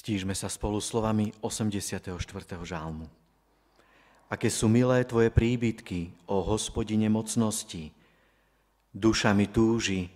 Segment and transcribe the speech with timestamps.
[0.00, 2.16] Stížme sa spolu slovami 84.
[2.64, 3.04] žálmu.
[4.32, 7.92] Aké sú milé Tvoje príbytky, o hospodine mocnosti.
[8.96, 10.08] Duša mi túži,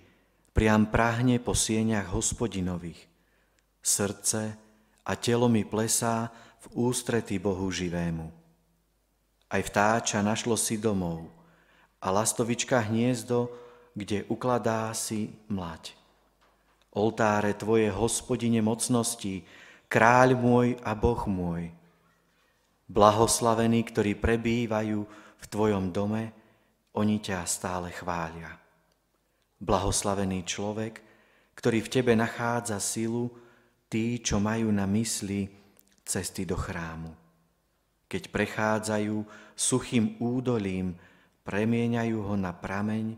[0.56, 2.96] priam prahne po sieňach hospodinových.
[3.84, 4.56] Srdce
[5.04, 6.32] a telo mi plesá
[6.64, 8.32] v ústrety Bohu živému.
[9.52, 11.28] Aj vtáča našlo si domov
[12.00, 13.52] a lastovička hniezdo,
[13.92, 15.92] kde ukladá si mlať.
[16.96, 19.44] Oltáre Tvoje, hospodine mocnosti,
[19.94, 21.70] kráľ môj a Boh môj.
[22.90, 24.98] Blahoslavení, ktorí prebývajú
[25.38, 26.34] v Tvojom dome,
[26.98, 28.50] oni ťa stále chvália.
[29.62, 30.98] Blahoslavený človek,
[31.54, 33.30] ktorý v Tebe nachádza silu,
[33.86, 35.46] tí, čo majú na mysli
[36.02, 37.14] cesty do chrámu.
[38.10, 39.22] Keď prechádzajú
[39.54, 40.98] suchým údolím,
[41.46, 43.14] premieňajú ho na prameň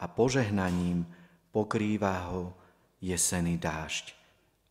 [0.00, 1.04] a požehnaním
[1.52, 2.56] pokrýva ho
[3.04, 4.16] jesený dážď.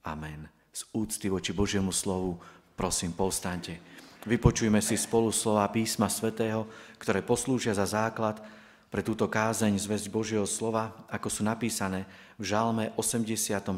[0.10, 2.36] Amen z úcty voči Božiemu slovu,
[2.76, 3.80] prosím, povstaňte.
[4.28, 6.68] Vypočujme si spolu slova písma svätého,
[7.00, 8.44] ktoré poslúžia za základ
[8.92, 12.04] pre túto kázeň zväzť Božieho slova, ako sú napísané
[12.36, 13.72] v Žalme 84.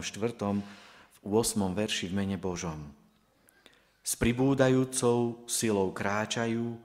[1.21, 1.77] v 8.
[1.77, 2.81] verši v mene Božom.
[4.01, 6.79] S pribúdajúcou silou kráčajú,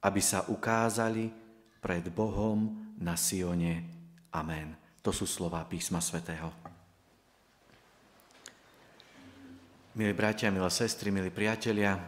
[0.00, 1.28] aby sa ukázali
[1.82, 3.84] pred Bohom na Sione.
[4.32, 4.78] Amen.
[5.02, 6.71] To sú slova písma svätého.
[9.92, 12.00] Milí bratia, milé sestry, milí priatelia,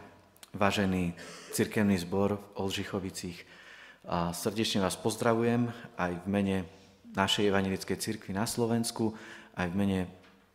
[0.56, 1.12] vážený
[1.52, 3.44] cirkevný zbor v Olžichovicích,
[4.08, 5.68] a srdečne vás pozdravujem
[6.00, 6.56] aj v mene
[7.12, 9.12] našej evangelickej cirkvi na Slovensku,
[9.60, 10.00] aj v mene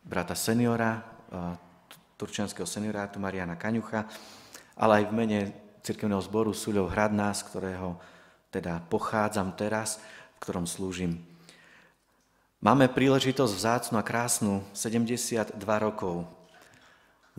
[0.02, 1.06] brata seniora,
[2.18, 4.10] turčianského seniorátu Mariana Kaňucha,
[4.74, 5.40] ale aj v mene
[5.86, 7.94] cirkevného zboru Suľov Hradná, z ktorého
[8.50, 10.02] teda pochádzam teraz,
[10.34, 11.22] v ktorom slúžim.
[12.58, 16.39] Máme príležitosť vzácnu a krásnu 72 rokov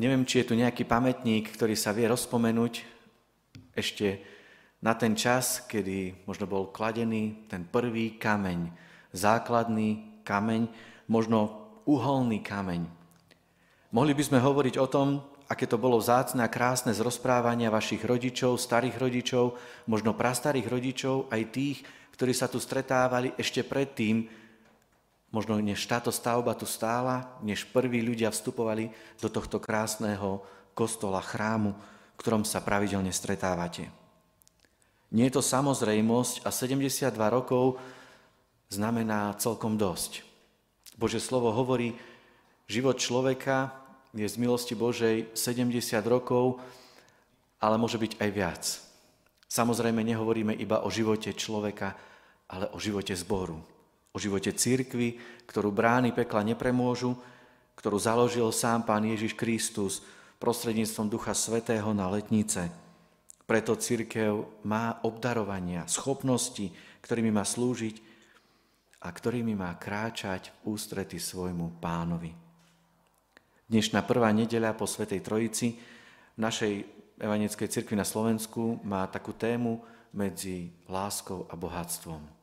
[0.01, 2.81] Neviem, či je tu nejaký pamätník, ktorý sa vie rozpomenúť
[3.77, 4.17] ešte
[4.81, 8.73] na ten čas, kedy možno bol kladený ten prvý kameň,
[9.13, 10.73] základný kameň,
[11.05, 12.81] možno uholný kameň.
[13.93, 18.01] Mohli by sme hovoriť o tom, aké to bolo vzácne a krásne z rozprávania vašich
[18.01, 19.53] rodičov, starých rodičov,
[19.85, 21.77] možno prastarých rodičov, aj tých,
[22.17, 24.25] ktorí sa tu stretávali ešte predtým,
[25.31, 28.91] Možno než táto stavba tu stála, než prví ľudia vstupovali
[29.23, 30.43] do tohto krásneho
[30.75, 33.87] kostola, chrámu, v ktorom sa pravidelne stretávate.
[35.11, 37.79] Nie je to samozrejmosť a 72 rokov
[38.67, 40.27] znamená celkom dosť.
[40.99, 41.95] Bože slovo hovorí,
[42.67, 43.71] život človeka
[44.11, 45.71] je z milosti Božej 70
[46.07, 46.59] rokov,
[47.63, 48.63] ale môže byť aj viac.
[49.47, 51.95] Samozrejme nehovoríme iba o živote človeka,
[52.51, 53.59] ale o živote zboru
[54.11, 57.15] o živote církvy, ktorú brány pekla nepremôžu,
[57.79, 60.03] ktorú založil sám Pán Ježiš Kristus
[60.37, 62.67] prostredníctvom Ducha Svetého na letnice.
[63.47, 66.71] Preto církev má obdarovania, schopnosti,
[67.03, 67.95] ktorými má slúžiť
[69.01, 72.31] a ktorými má kráčať v ústrety svojmu pánovi.
[73.71, 75.79] Dnešná prvá nedeľa po Svetej Trojici
[76.35, 76.73] v našej
[77.21, 79.79] evanickej cirkvi na Slovensku má takú tému
[80.11, 82.40] medzi láskou a bohatstvom.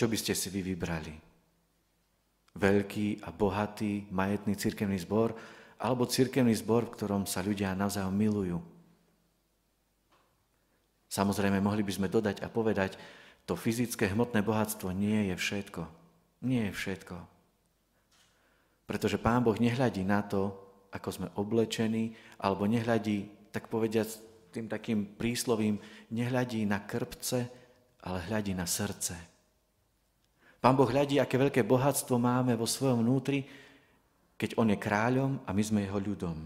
[0.00, 1.12] Čo by ste si vy vybrali?
[2.56, 5.36] Veľký a bohatý, majetný cirkevný zbor
[5.76, 8.64] alebo cirkevný zbor, v ktorom sa ľudia navzájom milujú?
[11.04, 12.96] Samozrejme, mohli by sme dodať a povedať,
[13.44, 15.84] to fyzické hmotné bohatstvo nie je všetko.
[16.48, 17.16] Nie je všetko.
[18.88, 20.56] Pretože Pán Boh nehľadí na to,
[20.96, 24.16] ako sme oblečení, alebo nehľadí, tak povediať,
[24.48, 25.76] tým takým príslovím,
[26.08, 27.52] nehľadí na krpce,
[28.00, 29.39] ale hľadí na srdce.
[30.60, 33.48] Pán Boh hľadí, aké veľké bohatstvo máme vo svojom vnútri,
[34.36, 36.36] keď On je kráľom a my sme Jeho ľudom.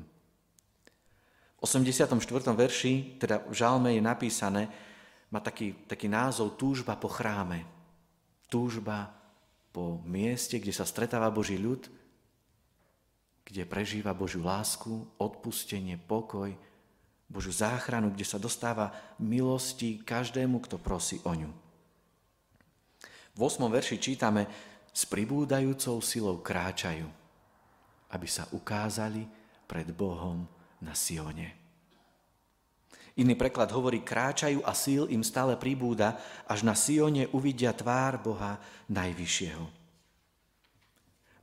[1.58, 2.14] V 84.
[2.54, 4.70] verši, teda v žalme je napísané,
[5.34, 7.66] má taký, taký názov túžba po chráme.
[8.47, 9.10] Túžba
[9.75, 11.91] po mieste, kde sa stretáva Boží ľud,
[13.43, 16.55] kde prežíva Božiu lásku, odpustenie, pokoj,
[17.26, 21.63] Božiu záchranu, kde sa dostáva milosti každému, kto prosí o ňu.
[23.34, 23.66] V 8.
[23.66, 24.46] verši čítame,
[24.94, 27.10] s pribúdajúcou silou kráčajú,
[28.14, 29.26] aby sa ukázali
[29.66, 30.46] pred Bohom
[30.78, 31.50] na Sione.
[33.19, 38.58] Iný preklad hovorí, kráčajú a síl im stále pribúda, až na Sione uvidia tvár Boha
[38.90, 39.66] Najvyššieho.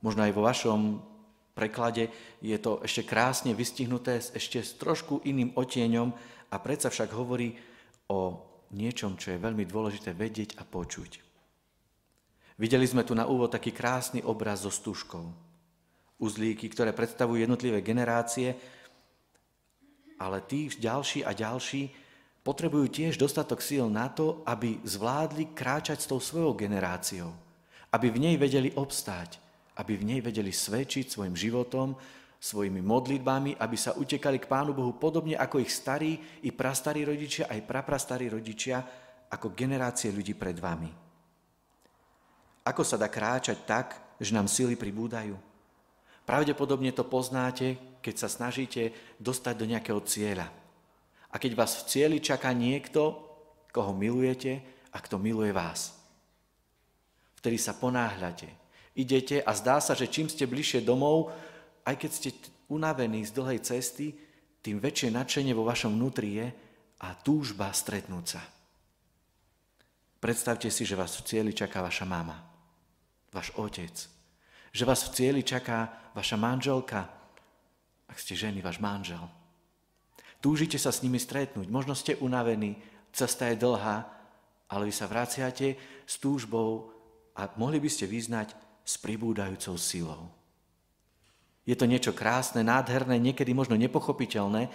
[0.00, 0.80] Možno aj vo vašom
[1.52, 2.08] preklade
[2.40, 6.08] je to ešte krásne vystihnuté ešte s trošku iným otieňom
[6.48, 7.56] a predsa však hovorí
[8.08, 8.40] o
[8.72, 11.31] niečom, čo je veľmi dôležité vedieť a počuť.
[12.62, 15.26] Videli sme tu na úvod taký krásny obraz so stužkou.
[16.22, 18.54] uzlíky, ktoré predstavujú jednotlivé generácie,
[20.22, 21.90] ale tí ďalší a ďalší
[22.46, 27.34] potrebujú tiež dostatok síl na to, aby zvládli kráčať s tou svojou generáciou,
[27.90, 29.42] aby v nej vedeli obstáť,
[29.82, 31.98] aby v nej vedeli svedčiť svojim životom,
[32.38, 37.50] svojimi modlitbami, aby sa utekali k Pánu Bohu podobne ako ich starí i prastarí rodičia,
[37.50, 38.78] aj praprastarí rodičia,
[39.26, 41.01] ako generácie ľudí pred vami.
[42.62, 45.34] Ako sa dá kráčať tak, že nám sily pribúdajú?
[46.22, 50.46] Pravdepodobne to poznáte, keď sa snažíte dostať do nejakého cieľa.
[51.32, 53.18] A keď vás v cieli čaká niekto,
[53.74, 54.62] koho milujete
[54.94, 55.96] a kto miluje vás.
[57.40, 58.46] Vtedy sa ponáhľate.
[58.94, 61.32] Idete a zdá sa, že čím ste bližšie domov,
[61.82, 62.30] aj keď ste
[62.68, 64.14] unavení z dlhej cesty,
[64.62, 66.46] tým väčšie nadšenie vo vašom vnútri je
[67.02, 68.42] a túžba stretnúť sa.
[70.22, 72.51] Predstavte si, že vás v cieli čaká vaša mama,
[73.32, 73.92] váš otec,
[74.70, 77.08] že vás v cieli čaká vaša manželka,
[78.06, 79.24] ak ste ženy, váš manžel.
[80.44, 82.76] Túžite sa s nimi stretnúť, možno ste unavení,
[83.10, 84.04] cesta je dlhá,
[84.68, 86.92] ale vy sa vraciate s túžbou
[87.32, 88.52] a mohli by ste vyznať
[88.84, 90.28] s pribúdajúcou silou.
[91.62, 94.66] Je to niečo krásne, nádherné, niekedy možno nepochopiteľné,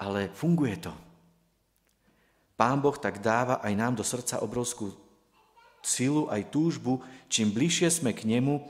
[0.00, 0.94] ale funguje to.
[2.56, 4.96] Pán Boh tak dáva aj nám do srdca obrovskú
[5.82, 7.02] silu, aj túžbu.
[7.26, 8.62] Čím bližšie sme k nemu,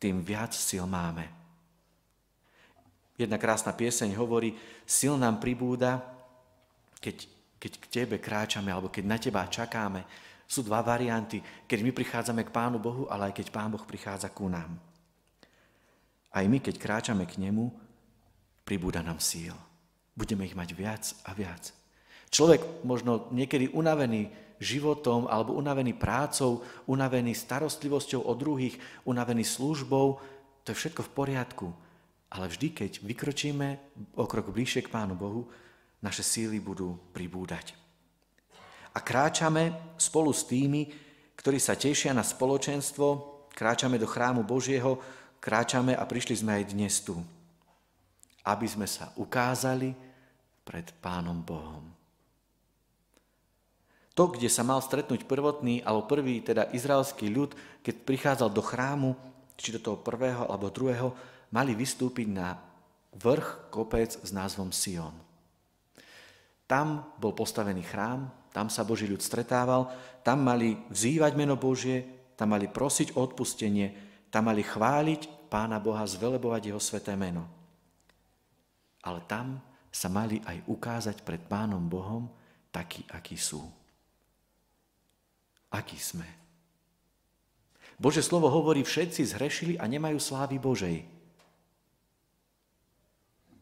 [0.00, 1.28] tým viac sil máme.
[3.14, 6.02] Jedna krásna pieseň hovorí, sil nám pribúda,
[6.98, 7.30] keď,
[7.62, 10.02] keď k tebe kráčame, alebo keď na teba čakáme.
[10.44, 14.28] Sú dva varianty, keď my prichádzame k Pánu Bohu, ale aj keď Pán Boh prichádza
[14.34, 14.76] ku nám.
[16.34, 17.70] Aj my, keď kráčame k nemu,
[18.66, 19.54] pribúda nám síl.
[20.12, 21.83] Budeme ich mať viac a viac.
[22.34, 24.26] Človek možno niekedy unavený
[24.58, 28.74] životom alebo unavený prácou, unavený starostlivosťou o druhých,
[29.06, 30.18] unavený službou,
[30.66, 31.66] to je všetko v poriadku.
[32.34, 33.68] Ale vždy, keď vykročíme
[34.18, 35.46] o krok bližšie k Pánu Bohu,
[36.02, 37.78] naše síly budú pribúdať.
[38.94, 40.90] A kráčame spolu s tými,
[41.38, 43.06] ktorí sa tešia na spoločenstvo,
[43.54, 44.98] kráčame do chrámu Božieho,
[45.38, 47.14] kráčame a prišli sme aj dnes tu,
[48.42, 49.94] aby sme sa ukázali
[50.66, 52.03] pred Pánom Bohom.
[54.14, 59.10] To, kde sa mal stretnúť prvotný, alebo prvý, teda izraelský ľud, keď prichádzal do chrámu,
[59.58, 61.10] či do toho prvého alebo druhého,
[61.50, 62.58] mali vystúpiť na
[63.14, 65.14] vrch kopec s názvom Sion.
[66.66, 69.90] Tam bol postavený chrám, tam sa Boží ľud stretával,
[70.22, 72.06] tam mali vzývať meno Božie,
[72.38, 73.94] tam mali prosiť o odpustenie,
[74.30, 77.46] tam mali chváliť Pána Boha, zvelebovať Jeho sveté meno.
[79.06, 79.62] Ale tam
[79.94, 82.26] sa mali aj ukázať pred Pánom Bohom
[82.74, 83.62] takí, akí sú.
[85.74, 86.26] Akí sme.
[87.98, 91.02] Bože slovo hovorí, všetci zhrešili a nemajú slávy Božej.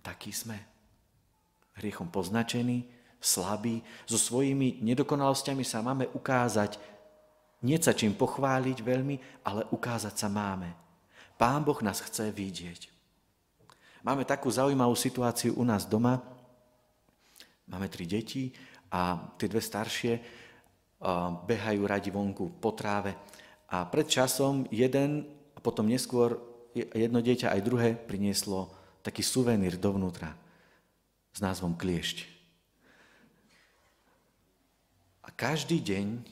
[0.05, 0.61] Takí sme.
[1.81, 2.85] Hriechom poznačení,
[3.17, 6.93] slabí, so svojimi nedokonalosťami sa máme ukázať
[7.63, 10.75] nie sa čím pochváliť veľmi, ale ukázať sa máme.
[11.39, 12.91] Pán Boh nás chce vidieť.
[14.03, 16.19] Máme takú zaujímavú situáciu u nás doma.
[17.71, 18.51] Máme tri deti
[18.91, 20.19] a tie dve staršie
[21.47, 23.19] behajú radi vonku po tráve.
[23.73, 25.27] A pred časom jeden
[25.57, 26.39] a potom neskôr
[26.73, 28.73] jedno dieťa aj druhé prinieslo
[29.03, 30.33] taký suvenír dovnútra
[31.35, 32.29] s názvom kliešť.
[35.23, 36.23] A každý deň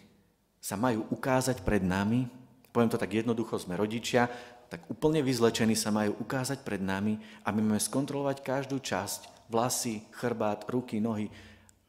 [0.61, 2.29] sa majú ukázať pred nami,
[2.71, 4.29] poviem to tak jednoducho, sme rodičia,
[4.71, 10.07] tak úplne vyzlečení sa majú ukázať pred nami a my máme skontrolovať každú časť, vlasy,
[10.15, 11.27] chrbát, ruky, nohy,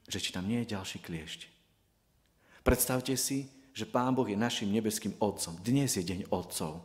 [0.09, 1.60] že či tam nie je ďalší kliešť.
[2.61, 5.57] Predstavte si, že Pán Boh je našim nebeským Otcom.
[5.65, 6.77] Dnes je deň Otcov.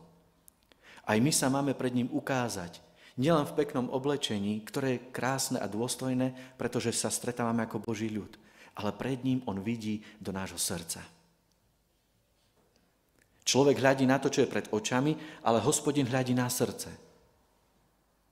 [1.04, 2.80] Aj my sa máme pred ním ukázať,
[3.20, 8.40] nielen v peknom oblečení, ktoré je krásne a dôstojné, pretože sa stretávame ako Boží ľud,
[8.72, 11.04] ale pred ním on vidí do nášho srdca.
[13.46, 15.14] Človek hľadí na to, čo je pred očami,
[15.46, 16.90] ale hospodin hľadí na srdce.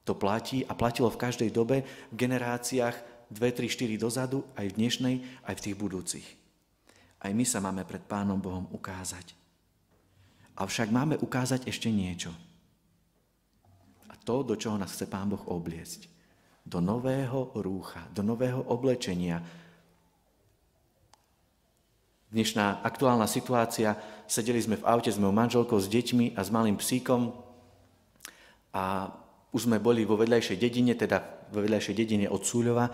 [0.09, 4.77] To platí a platilo v každej dobe, v generáciách 2, 3, 4 dozadu, aj v
[4.81, 5.15] dnešnej,
[5.47, 6.44] aj v tých budúcich.
[7.25, 9.33] Aj my sa máme pred Pánom Bohom ukázať.
[10.61, 12.29] Avšak máme ukázať ešte niečo.
[14.13, 16.05] A to, do čoho nás chce Pán Boh obliecť.
[16.69, 19.41] Do nového rúcha, do nového oblečenia,
[22.29, 23.97] dnešná aktuálna situácia.
[24.29, 27.31] Sedeli sme v aute s mojou manželkou, s deťmi a s malým psíkom
[28.75, 29.15] a
[29.55, 31.23] už sme boli vo vedľajšej dedine, teda
[31.55, 32.91] vo vedľajšej dedine od Súľova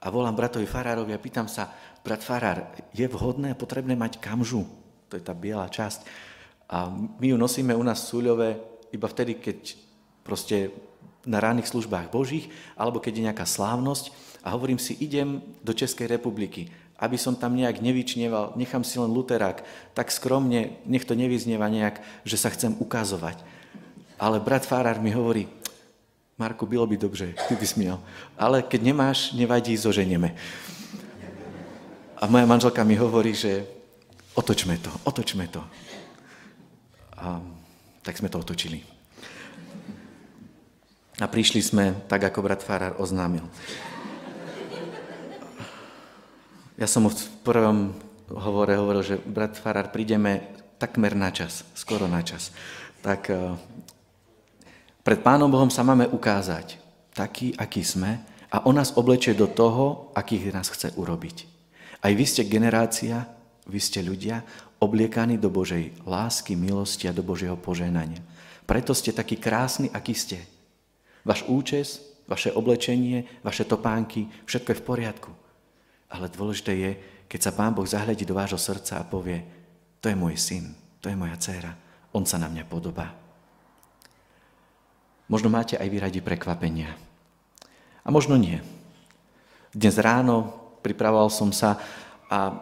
[0.00, 1.68] a volám bratovi Farárovi a pýtam sa,
[2.00, 4.64] brat Farár, je vhodné a potrebné mať kamžu?
[5.12, 6.08] To je tá biela časť.
[6.72, 8.48] A my ju nosíme u nás v Súľove
[8.96, 9.76] iba vtedy, keď
[10.24, 10.72] proste
[11.28, 12.48] na ranných službách Božích,
[12.80, 17.56] alebo keď je nejaká slávnosť a hovorím si, idem do Českej republiky, aby som tam
[17.56, 22.76] nejak nevyčneval, nechám si len luterák, tak skromne, nech to nevyznieva nejak, že sa chcem
[22.76, 23.40] ukazovať.
[24.20, 25.48] Ale brat Fárar mi hovorí,
[26.40, 28.00] Marku, bylo by dobře, ty by smiel.
[28.38, 30.32] Ale keď nemáš, nevadí, zoženieme.
[32.16, 33.68] A moja manželka mi hovorí, že
[34.32, 35.60] otočme to, otočme to.
[37.20, 37.44] A
[38.00, 38.80] tak sme to otočili.
[41.20, 43.44] A prišli sme tak, ako brat Farar oznámil.
[46.80, 47.92] Ja som v prvom
[48.32, 52.48] hovore hovoril, že brat Farar, prídeme takmer na čas, skoro na čas.
[53.04, 53.60] Tak eh,
[55.10, 56.78] pred Pánom Bohom sa máme ukázať
[57.10, 61.50] taký, aký sme a on nás oblečie do toho, akých nás chce urobiť.
[61.98, 63.26] Aj vy ste generácia,
[63.66, 64.46] vy ste ľudia
[64.78, 68.22] obliekaní do Božej lásky, milosti a do Božieho poženania.
[68.70, 70.46] Preto ste takí krásni, aký ste.
[71.26, 75.30] Váš účes, vaše oblečenie, vaše topánky, všetko je v poriadku.
[76.06, 76.90] Ale dôležité je,
[77.26, 79.42] keď sa Pán Boh zahľadí do vášho srdca a povie,
[79.98, 80.70] to je môj syn,
[81.02, 81.74] to je moja dcéra,
[82.14, 83.29] on sa na mňa podobá.
[85.30, 86.90] Možno máte aj vy radi prekvapenia.
[88.02, 88.58] A možno nie.
[89.70, 90.50] Dnes ráno
[90.82, 91.78] pripravoval som sa
[92.26, 92.58] a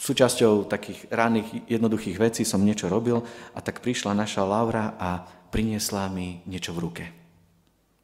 [0.00, 3.20] súčasťou takých ranných jednoduchých vecí som niečo robil
[3.52, 7.04] a tak prišla naša Laura a priniesla mi niečo v ruke.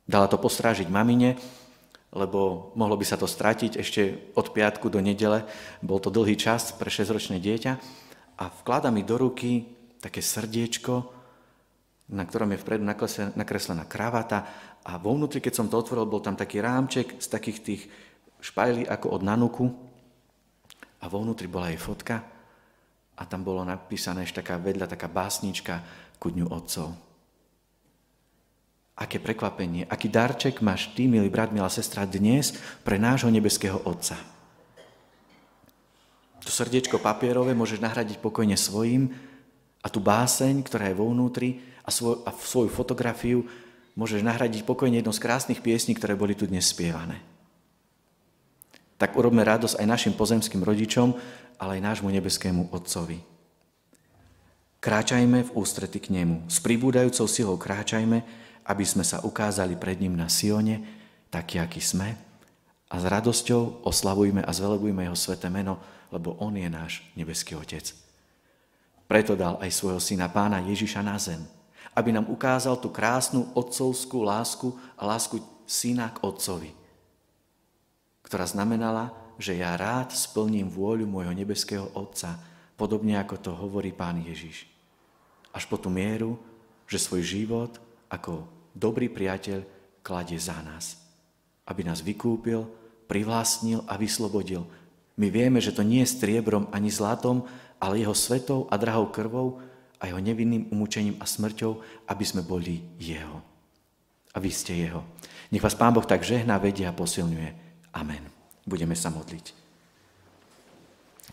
[0.04, 1.40] Dala to postrážiť mamine,
[2.12, 5.48] lebo mohlo by sa to stratiť ešte od piatku do nedele.
[5.80, 7.72] Bol to dlhý čas pre 6-ročné dieťa
[8.36, 9.64] a vklada mi do ruky
[10.04, 11.15] také srdiečko,
[12.16, 12.82] na ktorom je vpredu
[13.36, 14.48] nakreslená kravata
[14.80, 17.82] a vo vnútri, keď som to otvoril, bol tam taký rámček z takých tých
[18.40, 19.64] špajlí ako od nanuku
[21.00, 22.24] a vo vnútri bola jej fotka
[23.16, 25.84] a tam bolo napísané ešte taká vedľa, taká básnička
[26.16, 26.96] ku dňu otcov.
[28.96, 34.16] Aké prekvapenie, aký darček máš ty, milý brat, milá sestra, dnes pre nášho nebeského Otca.
[36.40, 39.12] To srdiečko papierové môžeš nahradiť pokojne svojim
[39.86, 43.46] a tú báseň, ktorá je vo vnútri a, svoj, a svoju fotografiu
[43.94, 47.22] môžeš nahradiť pokojne jednou z krásnych piesní, ktoré boli tu dnes spievané.
[48.98, 51.14] Tak urobme radosť aj našim pozemským rodičom,
[51.62, 53.22] ale aj nášmu nebeskému Otcovi.
[54.82, 56.50] Kráčajme v ústrety k Nemu.
[56.50, 58.26] S pribúdajúcou silou kráčajme,
[58.66, 60.82] aby sme sa ukázali pred ním na Sione,
[61.30, 62.18] taký, aký sme,
[62.90, 65.78] a s radosťou oslavujme a zvelebujme jeho sveté meno,
[66.10, 68.05] lebo on je náš nebeský Otec.
[69.06, 71.42] Preto dal aj svojho syna pána Ježiša na zem,
[71.94, 76.70] aby nám ukázal tú krásnu otcovskú lásku a lásku syna k otcovi,
[78.26, 82.40] ktorá znamenala, že ja rád splním vôľu môjho nebeského Otca,
[82.74, 84.64] podobne ako to hovorí pán Ježiš.
[85.52, 86.40] Až po tú mieru,
[86.88, 87.76] že svoj život
[88.08, 89.64] ako dobrý priateľ
[90.00, 90.96] kladie za nás,
[91.68, 92.64] aby nás vykúpil,
[93.10, 94.64] privlastnil a vyslobodil.
[95.16, 97.44] My vieme, že to nie je striebrom ani zlatom,
[97.80, 99.60] ale jeho svetou a drahou krvou
[100.00, 103.40] a jeho nevinným umúčením a smrťou, aby sme boli jeho.
[104.32, 105.04] A vy ste jeho.
[105.48, 107.50] Nech vás Pán Boh tak žehná, vedia a posilňuje.
[107.96, 108.24] Amen.
[108.66, 109.54] Budeme sa modliť.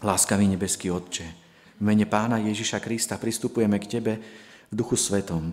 [0.04, 1.28] Láskavý nebeský Otče,
[1.80, 4.14] v mene Pána Ježiša Krista pristupujeme k Tebe
[4.70, 5.52] v Duchu Svetom,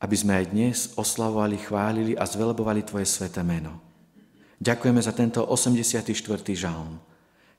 [0.00, 3.78] aby sme aj dnes oslavovali, chválili a zvelebovali Tvoje sveté meno.
[4.56, 6.00] Ďakujeme za tento 84.
[6.56, 6.96] žalm,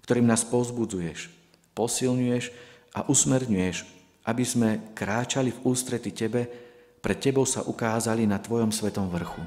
[0.01, 1.36] ktorým nás pozbudzuješ,
[1.77, 2.49] posilňuješ
[2.97, 3.85] a usmerňuješ,
[4.25, 6.49] aby sme kráčali v ústrety Tebe,
[6.97, 9.45] pred Tebou sa ukázali na Tvojom svetom vrchu.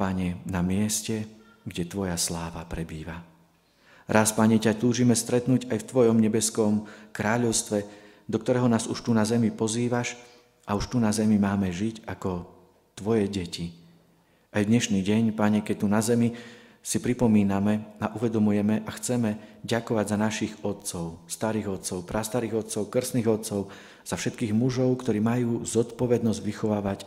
[0.00, 1.28] Pane, na mieste,
[1.68, 3.20] kde Tvoja sláva prebýva.
[4.08, 7.84] Raz, Pane, ťa túžime stretnúť aj v Tvojom nebeskom kráľovstve,
[8.24, 10.16] do ktorého nás už tu na zemi pozývaš,
[10.70, 12.46] a už tu na zemi máme žiť ako
[12.94, 13.74] Tvoje deti.
[14.54, 16.38] Aj dnešný deň, Pane, keď tu na zemi
[16.80, 23.28] si pripomíname a uvedomujeme a chceme ďakovať za našich otcov, starých otcov, prastarých otcov, krstných
[23.28, 23.68] otcov,
[24.00, 27.04] za všetkých mužov, ktorí majú zodpovednosť vychovávať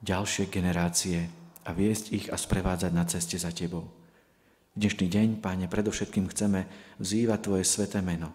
[0.00, 1.26] ďalšie generácie
[1.66, 3.84] a viesť ich a sprevádzať na ceste za Tebou.
[4.78, 6.64] Dnešný deň, Páne, predovšetkým chceme
[7.02, 8.30] vzývať Tvoje sveté meno,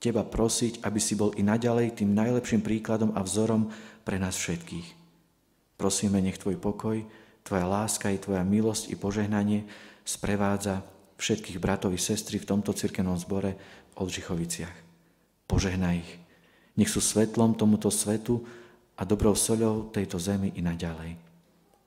[0.00, 3.68] Teba prosiť, aby si bol i naďalej tým najlepším príkladom a vzorom
[4.06, 4.96] pre nás všetkých.
[5.76, 7.04] Prosíme, nech Tvoj pokoj,
[7.44, 9.66] Tvoja láska i Tvoja milosť i požehnanie
[10.04, 10.84] sprevádza
[11.20, 13.56] všetkých bratov i sestry v tomto cirkevnom zbore
[13.92, 14.76] v Oldřichoviciach.
[15.44, 16.12] Požehnaj ich.
[16.78, 18.40] Nech sú svetlom tomuto svetu
[18.96, 21.18] a dobrou soľou tejto zemi i naďalej.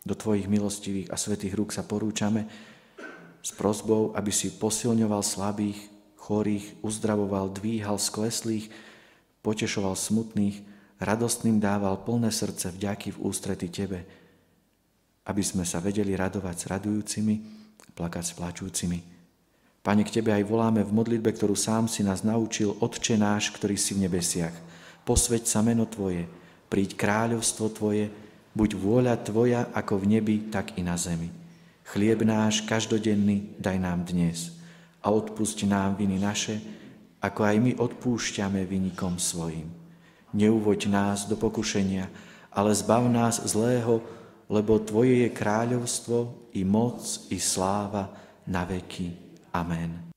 [0.03, 2.45] Do Tvojich milostivých a svetých rúk sa porúčame
[3.39, 5.79] s prozbou, aby si posilňoval slabých,
[6.19, 8.71] chorých uzdravoval, dvíhal skleslých,
[9.43, 10.63] potešoval smutných,
[11.03, 14.07] radostným dával plné srdce vďaky v ústrety Tebe.
[15.23, 17.35] Aby sme sa vedeli radovať s radujúcimi,
[17.95, 18.99] plakať s plačúcimi.
[19.83, 23.75] Pane, k Tebe aj voláme v modlitbe, ktorú sám si nás naučil, Otče náš, ktorý
[23.75, 24.55] si v nebesiach.
[25.03, 26.23] Posveď sa meno Tvoje,
[26.71, 28.07] príď kráľovstvo Tvoje,
[28.55, 31.27] buď vôľa Tvoja ako v nebi, tak i na zemi.
[31.83, 34.55] Chlieb náš každodenný daj nám dnes
[35.03, 36.63] a odpusť nám viny naše,
[37.19, 39.67] ako aj my odpúšťame vynikom svojim.
[40.31, 42.07] Neuvoď nás do pokušenia,
[42.55, 43.99] ale zbav nás zlého,
[44.53, 46.17] lebo Tvoje je kráľovstvo
[46.53, 47.01] i moc
[47.33, 48.13] i sláva
[48.45, 49.09] na veky.
[49.57, 50.12] Amen.